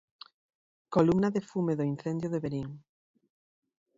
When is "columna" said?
0.95-1.29